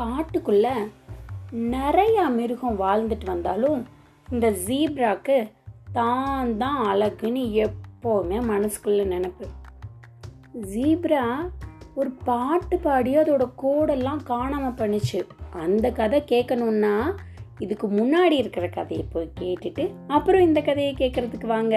காட்டுக்குள்ள 0.00 0.66
நிறையா 1.72 2.28
மிருகம் 2.28 2.80
வாழ்ந்துட்டு 2.80 3.26
வந்தாலும் 3.26 3.80
இந்த 4.28 4.50
ஜீப்ராக்கு 4.50 5.50
தான் 5.92 6.56
தான் 6.56 6.80
அழகுன்னு 6.90 7.42
எப்போவுமே 7.64 8.38
மனசுக்குள்ள 8.52 9.04
நினப்பு. 9.04 9.46
ஜீப்ரா 10.72 11.24
ஒரு 11.94 12.10
பாட்டு 12.10 12.78
பாடி 12.78 13.16
அதோட 13.16 13.44
கோடெல்லாம் 13.62 14.22
காணாமல் 14.24 14.78
பண்ணுச்சு 14.80 15.20
அந்த 15.52 15.86
கதை 15.90 16.24
கேட்கணுன்னா 16.32 16.94
இதுக்கு 17.58 17.86
முன்னாடி 17.88 18.36
இருக்கிற 18.36 18.68
கதையை 18.68 19.04
போய் 19.12 19.32
கேட்டுட்டு 19.40 19.90
அப்புறம் 20.06 20.40
இந்த 20.40 20.60
கதையை 20.60 20.94
கேட்கறதுக்கு 20.98 21.46
வாங்க. 21.46 21.76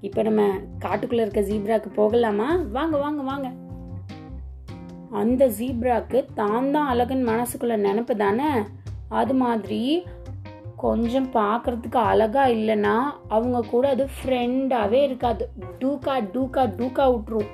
இப்போ 0.00 0.22
நம்ம 0.22 0.42
காட்டுக்குள்ளே 0.78 1.24
இருக்க 1.24 1.40
ஜீப்ராக்கு 1.40 1.90
போகலாமா? 1.94 2.48
வாங்க 2.72 2.96
வாங்க 2.96 3.22
வாங்க. 3.22 3.48
அந்த 5.10 5.48
ஜீப்ராக்கு 5.48 6.24
தான் 6.34 6.70
தான் 6.70 6.88
அழகுன்னு 6.88 7.30
மனசுக்குள்ள 7.30 7.76
நினப்பு 7.76 8.16
தானே? 8.16 8.62
அது 9.08 9.34
மாதிரி 9.34 10.04
கொஞ்சம் 10.76 11.32
பார்க்கறதுக்கு 11.32 11.96
அழகா 11.96 12.46
இல்லைன்னா 12.46 12.96
அவங்க 13.28 13.60
கூட 13.60 13.88
அது 13.88 14.08
ஃப்ரெண்டாகவே 14.16 15.02
இருக்காது. 15.02 15.48
டூக்கா 15.78 16.14
டூக்கா 16.34 16.64
டூக்கா 16.78 17.06
விட்ரும் 17.12 17.50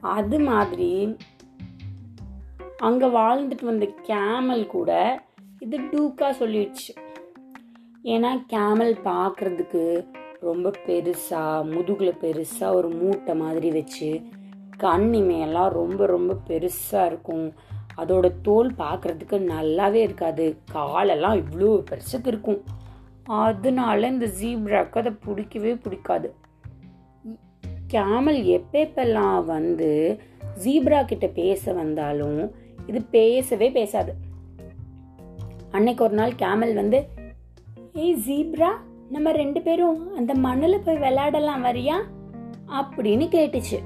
அது 0.00 0.38
மாதிரி 0.40 1.16
அங்கே 2.78 3.06
வாழ்ந்துட்டு 3.06 3.64
வந்த 3.64 3.86
கேமல் 3.86 4.66
கூட 4.66 5.20
இது 5.60 5.78
டூக்கா 5.78 6.28
சொல்லிடுச்சு. 6.40 6.92
ஏன்னா 8.04 8.44
கேமல் 8.46 8.94
பார்க்கறதுக்கு 9.04 10.04
ரொம்ப 10.40 10.72
பெருசாக 10.86 11.64
முதுகில் 11.64 12.20
பெருசாக 12.22 12.74
ஒரு 12.74 12.88
மூட்டை 12.88 13.34
மாதிரி 13.34 13.70
வச்சு 13.70 14.22
கண் 14.80 15.10
இமையெல்லாம் 15.14 15.68
ரொம்ப 15.68 16.06
ரொம்ப 16.06 16.36
பெருசாக 16.48 17.06
இருக்கும். 17.06 17.46
அதோட 17.96 18.26
தோல் 18.42 18.68
பார்க்கறதுக்கு 18.78 19.38
நல்லாவே 19.52 20.00
இருக்காது. 20.08 20.44
காலெல்லாம் 20.72 21.36
இவ்வளோ 21.36 21.72
பெருசுக்கு 21.90 22.26
இருக்கும். 22.26 22.60
அதனால 23.24 24.06
இந்த 24.06 24.26
ஜீப்ராக்கு 24.40 24.98
அதை 24.98 25.12
பிடிக்கவே 25.24 25.72
பிடிக்காது. 25.74 26.28
கேமல் 27.86 28.40
எப்பெப்பெல்லாம் 28.46 29.44
வந்து 29.44 30.20
ஜீப்ரா 30.64 31.04
கிட்ட 31.04 31.26
பேச 31.26 31.72
வந்தாலும் 31.72 32.40
இது 32.86 33.00
பேசவே 33.02 33.70
பேசாது. 33.70 34.12
அன்னைக்கு 35.70 36.04
ஒரு 36.04 36.14
நாள் 36.14 36.40
கேமல் 36.44 36.74
வந்து 36.74 36.98
ஏய் 37.92 38.18
ஜீப்ரா 38.26 38.70
நம்ம 39.08 39.32
ரெண்டு 39.32 39.60
பேரும் 39.60 40.16
அந்த 40.16 40.34
மண்ணில் 40.34 40.84
போய் 40.84 40.98
விளையாடலாம் 40.98 41.64
வரியா? 41.64 41.96
அப்படின்னு 42.80 43.26
கேட்டுச்சு. 43.36 43.78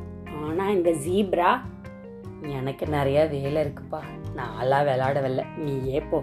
ஆனா 0.44 0.70
இந்த 0.70 0.90
ஜீப்ரா 0.90 1.50
எனக்கு 2.42 2.86
நிறைய 2.86 3.24
வேலை 3.24 3.64
இருக்குப்பா. 3.64 4.00
நான்லாம் 4.36 4.86
விளாடவில்ல 4.88 5.42
நீயே 5.56 6.00
போ. 6.00 6.22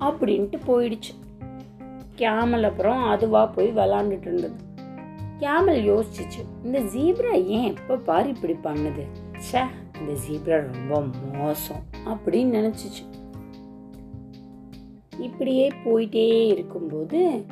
அப்படின்ட்டு 0.00 0.58
போயிடுச்சு. 0.66 1.12
கேமல் 2.16 2.62
அப்புறம் 2.62 3.02
அதுவா 3.02 3.46
போய் 3.46 3.72
விளாண்டுட்டு 3.72 4.26
இருந்தது. 4.26 4.54
கேமல் 5.38 5.82
யோசிச்சுச்சு 5.82 6.40
இந்த 6.64 6.80
ஜீப்ரா 6.80 7.44
ஏன் 7.44 7.76
எப்ப 7.76 7.96
பாரு 7.96 8.28
இப்படி 8.28 8.52
பண்ணுது? 8.52 9.04
சே 9.36 9.60
இந்த 10.00 10.12
ஜீப்ரா 10.26 10.72
ரொம்ப 10.72 11.04
மோசம் 11.32 11.82
அப்படின்னு 12.04 12.56
நினைச்சிச்சு. 12.58 13.04
இப்படியே 15.18 15.68
போயிட்டே 15.84 16.46
இருக்கும்போது 16.46 17.44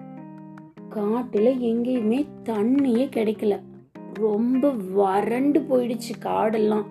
காட்டுல 0.90 1.50
எங்கேயுமே 1.66 2.26
தண்ணியே 2.44 3.04
கிடைக்கல. 3.16 3.54
ரொம்ப 4.22 4.68
வறண்டு 4.68 5.60
போயிடுச்சு 5.60 6.12
காடெல்லாம். 6.20 6.88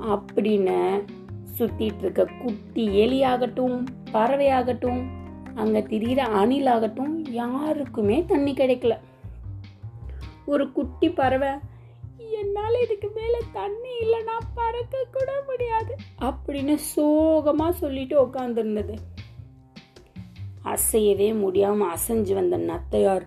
அப்படின்னு 0.00 0.78
சுத்திட்டு 1.58 1.98
இருக்க 1.98 2.24
குட்டி 2.42 2.84
எலி 2.98 3.22
ஆகட்டும் 3.22 3.76
அங்க 5.54 5.78
திரியிற 5.80 6.18
அணில் 6.18 6.66
ஆகட்டும் 6.66 7.24
யாருக்குமே 7.24 8.24
தண்ணி 8.24 8.52
கிடைக்கல. 8.52 8.94
ஒரு 10.46 10.72
குட்டி 10.72 11.08
பறவை 11.10 11.48
என்னால 12.16 12.78
இதுக்கு 12.78 13.08
மேல 13.14 13.38
தண்ணி 13.52 13.92
இல்லைன்னா 14.00 14.36
பறக்க 14.54 15.04
கூட 15.12 15.30
முடியாது 15.46 15.96
அப்படின்னு 16.20 16.76
சோகமா 16.96 17.70
சொல்லிட்டு 17.70 18.16
உட்காந்துருந்தது 18.22 18.94
அசையவே 20.64 21.32
முடியாம 21.32 21.86
அசைஞ்சு 21.88 22.34
வந்த 22.34 22.58
நத்தையார். 22.58 23.26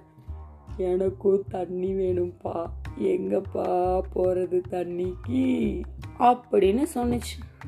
எனக்கும் 0.77 1.43
தண்ணி 1.49 1.93
வேணும்ப்பா 1.93 2.65
எங்கப்பா 2.99 4.01
போறது 4.15 4.61
தண்ணிக்கு? 4.69 5.81
அப்படின்னு 6.19 6.85
சொன்னுச்சு. 6.95 7.65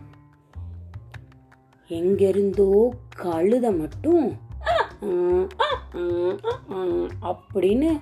எங்கிருந்தோ 1.87 2.93
கழுத 3.17 3.77
மட்டும். 3.77 4.37
அப்படின்னு 7.21 7.99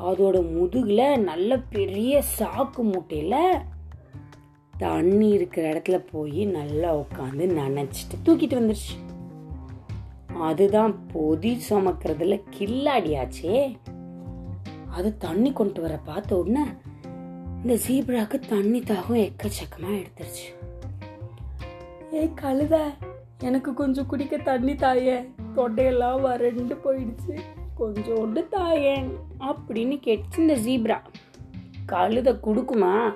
அதோட 0.00 0.38
முதுகுல 0.56 1.18
நல்ல 1.18 1.58
பெரிய 1.58 2.22
சாக்கு 2.38 2.76
மூட்டையில 2.76 3.58
தண்ணி 4.78 5.28
இருக்கிற 5.28 5.72
இடத்துல 5.72 6.04
போய் 6.12 6.44
நல்லா 6.44 6.98
உட்காந்து 6.98 7.44
நனைச்சிட்டு 7.44 8.16
தூக்கிட்டு 8.24 8.56
வந்துருச்சு. 8.58 9.05
அதுதான் 10.40 11.06
பொதி 11.06 11.62
சுமக்கிறதுல 11.70 12.42
கில்லாடியாச்சே. 12.58 13.76
அது 14.90 15.16
தண்ணி 15.16 15.52
கொண்டு 15.52 15.80
வர 15.80 15.96
பார்த்த 15.96 16.36
உடனே 16.36 16.64
இந்த 17.62 17.78
ஜீப்ராக்கு 17.88 18.38
தண்ணி 18.48 18.80
தாகம் 18.80 19.30
எக்கச்சக்கமா 19.30 20.04
எடுத்துருச்சு. 20.04 20.46
ஏய் 22.12 22.32
கழுத 22.42 22.80
எனக்கு 23.42 23.74
கொஞ்சம் 23.74 24.06
குடிக்க 24.06 24.36
தண்ணி 24.36 24.74
தாயே. 24.74 25.20
தொண்டையெல்லாம் 25.56 26.20
வறண்டு 26.20 26.74
போயிடுச்சு. 26.74 27.40
கொஞ்சோண்டு 27.80 28.46
தாயேன் 28.50 29.10
அப்படின்னு 29.40 30.00
கேட்டுச்சு 30.06 30.38
இந்த 30.38 30.54
ஜீப்ரா 30.54 30.98
கழுத 31.92 32.38
குடுக்குமா? 32.44 33.14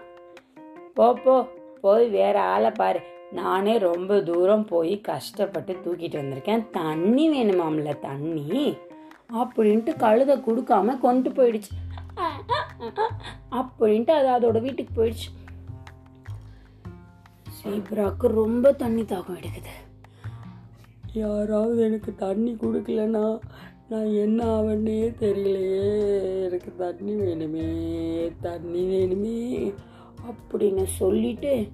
போ 0.94 1.14
போ 1.14 1.48
போய் 1.80 2.08
வேற 2.08 2.42
ஆளை 2.42 2.70
பாரு. 2.70 3.00
நானே 3.32 3.78
ரொம்ப 3.78 4.20
தூரம் 4.20 4.64
போய் 4.64 5.00
கஷ்டப்பட்டு 5.00 5.72
தூக்கிட்டு 5.72 6.18
வந்திருக்கேன். 6.20 6.70
தண்ணி 6.70 7.24
வேணுமாம்ல 7.30 7.98
தண்ணி. 7.98 8.76
அப்படின்ட்டு 9.34 9.92
கழுத 9.96 10.42
கொடுக்காம 10.46 10.98
கொண்டு 10.98 11.30
போயிடுச்சு. 11.30 11.74
அப்படின்ட்டு 13.50 14.10
அது 14.10 14.28
அதோட 14.36 14.60
வீட்டுக்கு 14.60 15.04
போயிடுச்சு. 15.04 15.28
சீப்ராக்கு 17.62 18.26
ரொம்ப 18.26 18.72
தண்ணி 18.72 19.02
தாகம் 19.02 19.38
எடுக்குது. 19.40 19.72
யாராவது 21.12 21.82
எனக்கு 21.82 22.14
தண்ணி 22.14 22.56
கொடுக்கலன்னா 22.60 23.40
நான் 23.88 24.12
என்ன 24.12 24.44
ஆவன்னே 24.44 25.14
தெரியலையே. 25.20 26.44
எனக்கு 26.44 26.72
தண்ணி 26.78 27.14
வேணுமே 27.14 28.32
தண்ணி 28.40 28.82
வேணுமே 28.84 29.74
அப்படின்னு 30.28 30.84
சொல்லிட்டு 30.84 31.68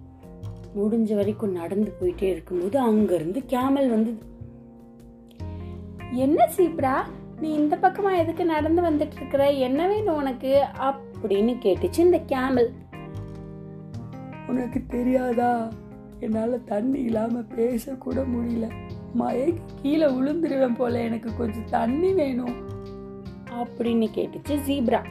முடிஞ்ச 0.76 1.14
வரைக்கும் 1.14 1.53
நடந்து 1.53 1.92
போயிட்டே 2.00 2.22
இருக்கும்போது 2.22 2.78
அங்கிருந்து 2.78 3.42
கேமல் 3.47 3.91
வந்தது 3.91 4.19
என்ன 6.12 6.50
சீப்ரா 6.56 7.03
நீ 7.41 7.53
இந்த 7.53 7.78
பக்கமா 7.82 8.16
எதுக்கு 8.16 8.44
நடந்து 8.44 8.82
வந்துட்டு 8.82 9.16
இருக்கிற? 9.16 9.53
என்ன 9.53 9.88
வேணும் 9.88 10.16
உனக்கு? 10.16 10.64
அப்படின்னு 10.78 11.56
கேட்டுச்சு 11.62 11.98
இந்த 11.98 12.20
கேமல். 12.26 12.72
உனக்கு 14.48 14.82
தெரியாதா? 14.87 15.72
என்னால 16.20 16.59
தண்ணி 16.59 17.00
இல்லாம 17.00 17.38
பேசக்கூட 17.38 18.25
முடியல. 18.34 18.70
மயக்கி 19.19 19.60
கீழே 19.82 20.06
விழுந்துருவேன் 20.06 20.75
போல 20.75 21.00
எனக்கு 21.02 21.37
கொஞ்சம் 21.37 21.69
தண்ணி 21.70 22.12
வேணும். 22.12 22.55
அப்படின்னு 23.50 24.08
கேட்டுச்சு 24.14 24.58
ஜீப்ரா 24.67 25.05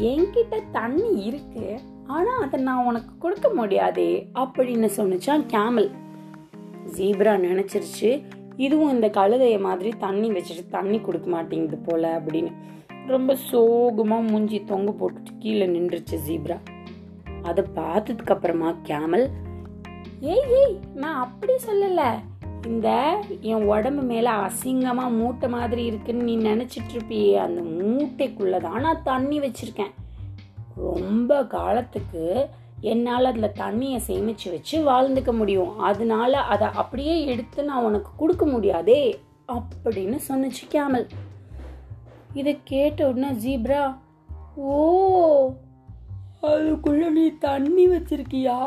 என்கிட்ட 0.00 0.62
தண்ணி 0.72 1.24
இருக்கு. 1.24 1.80
ஆனால் 2.12 2.42
அதை 2.44 2.58
நான் 2.68 2.86
உனக்கு 2.90 3.12
கொடுக்க 3.18 3.48
முடியாதே 3.58 4.10
அப்படின்னு 4.42 4.88
சொன்னிச்சான் 4.98 5.44
கேமல். 5.54 5.88
ஜீப்ரா 6.96 7.34
நினைச்சிருச்சு 7.46 8.10
இதுவும் 8.64 8.94
இந்த 8.94 9.08
கழுதைய 9.18 9.56
மாதிரி 9.66 9.90
தண்ணி 10.04 10.28
வச்சுட்டு 10.30 10.64
தண்ணி 10.70 10.98
கொடுக்க 11.00 11.28
மாட்டேங்குது 11.30 11.78
போல 11.86 12.02
அப்படின்னு. 12.18 12.52
ரொம்ப 13.06 13.34
சோகமாக 13.50 14.28
மூஞ்சி 14.30 14.58
தொங்க 14.64 14.90
போட்டுட்டு 15.00 15.32
கீழே 15.38 15.66
நின்றுச்சு 15.66 16.16
ஜீப்ரா. 16.26 16.58
அதை 17.42 17.62
பார்த்ததுக்கு 17.78 18.34
அப்புறமா 18.34 18.70
கேமல் 18.88 19.26
ஏய் 20.32 20.48
ஏய் 20.58 20.74
நான் 20.94 21.20
அப்படி 21.26 21.54
சொல்லலை. 21.68 22.10
இந்த 22.66 22.88
என் 23.50 23.66
உடம்பு 23.72 24.02
மேலே 24.02 24.32
அசிங்கமாக 24.46 25.16
மூட்டை 25.18 25.48
மாதிரி 25.48 25.82
இருக்குன்னு 25.90 26.26
நீ 26.28 26.34
நினைச்சிட்டு 26.48 26.92
இருப்பியே. 26.94 27.32
அந்த 27.46 27.60
மூட்டைக்குள்ளதான் 27.78 28.84
நான் 28.86 29.06
தண்ணி 29.10 29.38
வச்சுருக்கேன். 29.40 29.94
ரொம்ப 30.80 31.46
காலத்துக்கு 31.46 32.48
என்னால் 32.80 33.24
அதில் 33.24 33.56
தண்ணியை 33.62 33.96
சேமித்து 33.96 34.50
வச்சு 34.50 34.76
வாழ்ந்துக்க 34.90 35.32
முடியும். 35.32 35.78
அதனால 35.78 36.40
அதை 36.40 36.68
அப்படியே 36.68 37.24
எடுத்து 37.24 37.64
நான் 37.64 37.82
உனக்கு 37.82 38.10
கொடுக்க 38.16 38.46
முடியாதே 38.46 39.20
அப்படின்னு 39.48 40.18
சொன்னிச்சு 40.28 40.64
கேமல். 40.68 41.08
இதை 42.34 42.58
கேட்ட 42.64 43.08
உடனே 43.08 43.30
ஜீப்ரா 43.44 43.96
ஓ 44.54 45.52
அதுக்குள்ள 46.42 47.08
நீ 47.10 47.26
தண்ணி 47.38 47.88
வச்சிருக்கியா? 47.88 48.58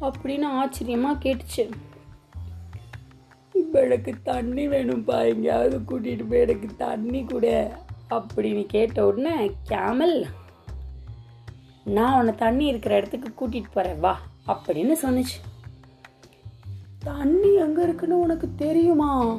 அப்படின்னு 0.00 0.44
ஆச்சரியமாக 0.44 1.20
கேட்டுச்சு. 1.22 1.64
இப்போ 3.52 3.82
எனக்கு 3.82 4.12
தண்ணி 4.22 4.68
வேணும்ப்பா 4.68 5.16
எங்கேயாவது 5.28 5.78
கூட்டிகிட்டு 5.78 6.24
போய் 6.30 6.40
எனக்கு 6.40 6.68
தண்ணி 6.76 7.24
கூட 7.24 7.46
அப்படின்னு 8.10 8.64
கேட்ட 8.66 9.06
உடனே 9.06 9.50
கேமல் 9.62 10.26
நான் 11.84 12.18
உன்னை 12.18 12.34
தண்ணி 12.34 12.66
இருக்கிற 12.66 12.96
இடத்துக்கு 12.96 13.28
கூட்டிகிட்டு 13.28 13.70
போகிறேன் 13.72 14.00
வா 14.00 14.20
அப்படின்னு 14.46 14.92
சொன்னுச்சு. 15.02 15.38
தண்ணி 16.98 17.54
எங்கே 17.54 17.82
இருக்குன்னு 17.82 18.20
உனக்கு 18.20 18.48
தெரியுமா? 18.56 19.38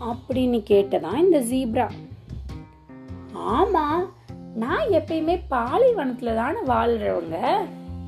அப்படின்னு 0.00 0.62
கேட்டதான் 0.70 1.16
இந்த 1.16 1.40
ஜீப்ரா. 1.40 1.90
ஆமாம் 3.32 4.12
நான் 4.54 4.86
எப்பயுமே 4.88 5.42
பாலைவனத்தில் 5.48 6.34
தானே 6.34 6.58
வாழ்கிறவங்க 6.66 7.56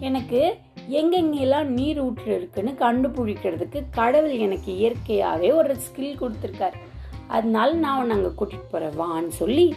எனக்கு 0.00 0.56
எங்கெங்கெல்லாம் 0.90 1.64
நீர் 1.64 2.00
ஊற்று 2.00 2.36
இருக்குன்னு 2.36 2.70
கண்டுபிடிக்கிறதுக்கு 2.70 3.84
கடவுள் 3.90 4.38
எனக்கு 4.38 4.76
இயற்கையாகவே 4.76 5.52
ஒரு 5.52 5.74
ஸ்கில் 5.74 6.20
கொடுத்துருக்காரு. 6.20 6.78
அதனால 7.28 7.72
நான் 7.72 8.00
உன்னை 8.00 8.16
அங்கே 8.16 8.28
கூட்டிகிட்டு 8.28 8.70
போகிறேன் 8.70 9.00
வான்னு 9.00 9.28
சொல்லி 9.28 9.74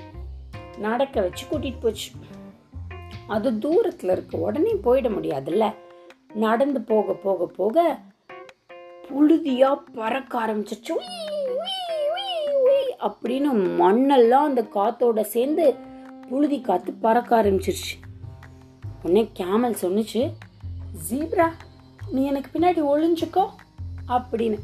நடக்க 0.77 1.21
வச்சு 1.21 1.45
கூட்டிகிட்டு 1.45 1.79
போச்சு. 1.81 2.11
அது 3.27 3.60
தூரத்தில் 3.60 4.10
இருக்கு. 4.10 4.39
உடனே 4.39 4.74
போயிட 4.83 5.07
முடியாதுல்ல? 5.16 5.74
நடந்து 6.33 6.81
போக 6.81 7.13
போக 7.13 7.45
போக 7.45 7.98
புழுதியாக 9.07 9.83
பறக்க 9.94 10.33
ஆரம்பிச்சிச்சு 10.45 10.95
அப்படின்னு 13.07 13.50
மண்ணெல்லாம் 13.81 14.48
அந்த 14.50 14.62
காத்தோட 14.75 15.22
சேர்ந்து 15.22 15.75
புழுதி 16.30 16.62
காத்து 16.62 16.94
பறக்க 16.94 17.44
ஆரம்பிச்சிருச்சு. 17.44 17.95
உடனே 19.04 19.30
கேமல் 19.33 19.80
சொன்னுச்சு 19.81 20.31
ஜீப்ரா 21.10 21.48
நீ 22.12 22.25
எனக்கு 22.25 22.60
பின்னாடி 22.60 22.81
ஒளிஞ்சுக்கோ 22.94 23.45
அப்படின்னு. 24.07 24.60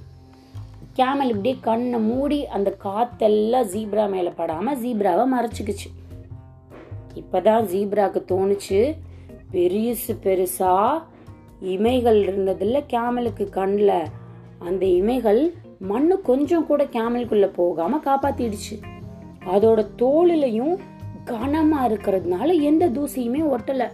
கேமல் 0.94 1.30
இப்படியே 1.30 1.58
கண்ணை 1.62 2.00
மூடி 2.00 2.48
அந்த 2.48 2.78
காத்தெல்லாம் 2.84 3.70
ஜீப்ரா 3.74 4.10
மேலே 4.10 4.30
படாமல் 4.30 4.80
ஜீப்ராவை 4.84 5.26
மறைச்சிக்கிச்சு. 5.36 5.90
இப்பதான் 7.16 7.66
ஜீப்ராக்கு 7.74 8.22
தோணுச்சு. 8.28 8.98
பெருசு 9.52 10.16
பெருசா 10.24 11.04
இமைகள் 11.62 12.20
இருந்ததில்ல 12.22 12.84
கேமலுக்கு 12.94 13.50
கண்ணில். 13.50 14.04
அந்த 14.60 14.86
இமைகள் 14.86 15.54
மண்ணு 15.80 16.22
கொஞ்சம் 16.22 16.66
கூட 16.66 16.84
கேமலுக்குள்ள 16.84 17.46
போகாம 17.46 18.00
காப்பாத்திடுச்சு. 18.06 18.82
அதோட 19.46 19.88
தோளிலையும் 19.98 20.78
கனமா 21.26 21.80
இருக்கிறதுனால 21.82 22.62
எந்த 22.62 22.90
தூசியுமே 22.90 23.56
ஒட்டல. 23.58 23.92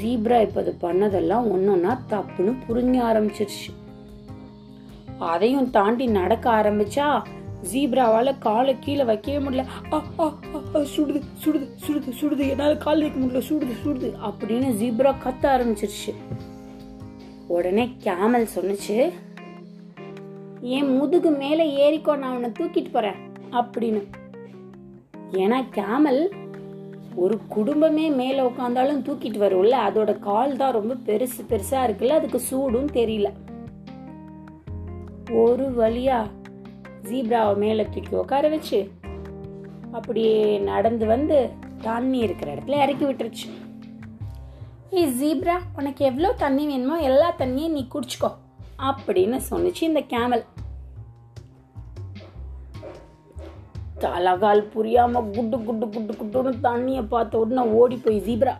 ஜீப்ரா 0.00 0.40
இப்ப 0.40 0.60
அது 0.60 0.76
பண்ணதெல்லாம் 0.80 1.48
ஒன்னொன்னா 1.54 1.98
தப்புன்னு 2.10 2.56
புரிஞ்ச 2.68 2.98
ஆரம்பிச்சிருச்சு. 3.10 3.72
அதையும் 5.18 5.70
தாண்டி 5.70 6.06
நடக்க 6.06 6.50
ஆரம்பிச்சா 6.50 7.24
ஜீப்ராவால 7.72 8.38
காலை 8.38 8.74
கீழே 8.78 9.04
வைக்கவே 9.10 9.38
முடியல. 9.44 9.64
சுடுது 10.94 11.20
சுடுது 11.44 11.66
சுடுது 11.84 12.12
சுடுது 12.20 12.44
என்னால் 12.52 12.82
கால் 12.86 13.04
வைக்க 13.04 13.18
முடியல. 13.20 13.42
சுடுது 13.50 13.74
சுடுது 13.84 14.10
அப்படின்னு 14.28 14.70
ஜீப்ரா 14.80 15.12
கத்த 15.24 15.44
ஆரம்பிச்சிருச்சு. 15.54 16.14
உடனே 17.56 17.84
கேமல் 18.04 18.52
சொன்னுச்சு 18.54 18.98
என் 20.76 20.92
முதுகு 20.98 21.30
மேலே 21.30 21.64
ஏறிக்கோ 21.84 22.12
நான் 22.18 22.34
உன்னை 22.34 22.50
தூக்கிட்டு 22.58 22.90
போறேன் 22.92 23.18
அப்படின்னு. 23.60 24.02
ஏன்னா 25.42 25.58
கேமல் 25.78 26.22
ஒரு 27.24 27.36
குடும்பமே 27.48 28.06
மேலே 28.20 28.40
உட்காந்தாலும் 28.40 29.02
தூக்கிட்டு 29.06 29.38
வரும்ல 29.42 29.76
அதோட 29.88 30.12
கால் 30.18 30.56
தான் 30.56 30.76
ரொம்ப 30.76 30.94
பெருசு 31.08 31.42
பெருசா 31.50 31.80
இருக்குல்ல 31.86 32.18
அதுக்கு 32.18 32.40
சூடும் 32.40 32.88
தெரியல. 33.00 33.28
ஒரு 35.42 35.66
வழியா 35.80 36.18
ஜீப்ராவை 37.08 37.54
மேலே 37.64 37.84
தூக்கி 37.94 38.14
உட்கார 38.22 38.48
வச்சு 38.54 38.78
அப்படியே 39.98 40.38
நடந்து 40.70 41.04
வந்து 41.12 41.36
தண்ணி 41.86 42.18
இருக்கிற 42.26 42.48
இடத்துல 42.54 42.80
இறக்கி 42.84 43.04
விட்டுருச்சு. 43.06 43.46
ஏய் 44.98 45.12
ஜீப்ரா 45.20 45.56
உனக்கு 45.78 46.02
எவ்வளோ 46.10 46.30
தண்ணி 46.42 46.64
வேணுமோ 46.70 46.96
எல்லா 47.10 47.28
தண்ணியும் 47.40 47.76
நீ 47.76 47.82
குடிச்சுக்கோ 47.94 48.30
அப்படின்னு 48.88 49.38
சொன்னுச்சு 49.50 49.82
இந்த 49.90 50.02
கேமல். 50.14 50.44
தலகால் 54.02 54.62
புரியாம 54.74 55.22
குட்டு 55.36 55.56
குட்டு 55.66 55.86
குட்டு 55.94 56.14
குட்டுன்னு 56.20 56.52
தண்ணியை 56.68 57.02
பார்த்த 57.14 57.42
உடனே 57.42 57.64
ஓடி 57.80 57.96
போய் 58.06 58.18
ஜீப்ரா 58.28 58.54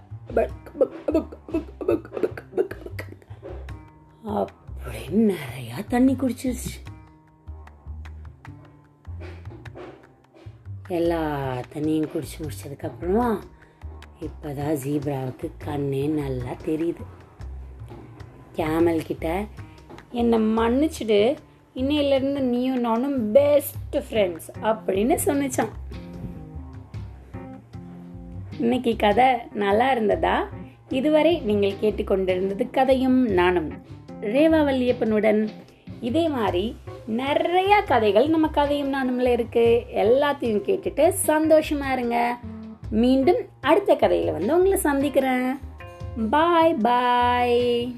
அப்படின்னு 4.41 5.25
நிறையா 5.35 5.77
தண்ணி 5.93 6.13
குடிச்சிருச்சு. 6.23 6.73
எல்லா 10.89 11.57
தண்ணியும் 11.75 12.11
குடிச்சு 12.15 12.37
முடிச்சதுக்கப்புறமா 12.41 13.39
இப்போ 14.21 14.53
தான் 14.53 14.75
ஜீப்ராவுக்கு 14.75 15.51
கண்ணே 15.59 16.07
நல்லா 16.07 16.51
தெரியுது. 16.65 17.05
கேமல் 18.53 19.07
கிட்ட 19.07 19.45
என்னை 20.11 20.39
மன்னிச்சிடு. 20.39 21.37
இன்னையிலேருந்து 21.75 22.41
நீயும் 22.41 22.81
நானும் 22.81 23.33
பெஸ்ட் 23.33 23.97
ஃப்ரெண்ட்ஸ் 23.97 24.49
அப்படின்னு 24.63 25.17
சொன்னிச்சான். 25.27 25.73
இன்னைக்கு 28.59 28.97
கதை 28.97 29.27
நல்லா 29.53 29.91
இருந்ததா? 29.91 30.49
இதுவரை 30.89 31.41
நீங்கள் 31.41 31.81
கேட்டுக்கொண்டிருந்தது 31.81 32.71
கதையும் 32.71 33.27
நானும் 33.27 33.73
ரேவா 34.21 34.61
வல்லியப்பனுடன். 34.69 35.49
இதே 36.01 36.29
மாதிரி 36.29 36.77
நிறைய 37.07 37.83
கதைகள் 37.87 38.29
நம்ம 38.29 38.49
கதையும் 38.49 38.95
நானும்ல 38.95 39.27
இருக்கு. 39.27 39.85
எல்லாத்தையும் 39.95 40.63
கேட்டுட்டு 40.67 41.13
சந்தோஷமா 41.27 41.93
இருங்க. 41.93 42.37
மீண்டும் 42.91 43.37
அடுத்த 43.61 43.95
கதையில 43.95 44.33
வந்து 44.33 44.55
உங்களை 44.57 44.79
சந்திக்கிறேன். 44.79 45.59
பாய் 46.31 46.75
பாய் 46.75 47.97